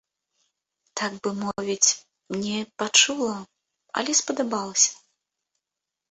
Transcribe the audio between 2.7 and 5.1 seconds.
пачула, але спадабалася.